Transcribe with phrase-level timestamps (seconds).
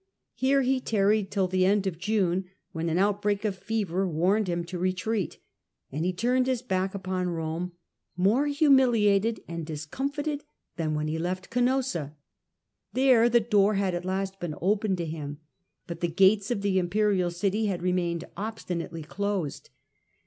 [0.33, 4.63] Here he tarried till the end of June, when an outbreak of fever warned him
[4.63, 5.37] to retreat,
[5.91, 7.73] and he turned his back upon Rome,
[8.17, 10.43] more humiliated and discomfited
[10.75, 12.15] than when he left Ganossa.
[12.93, 15.37] There the door had at last been opened to him,
[15.85, 19.69] but the gates of the imperial city had remained obstinately closed.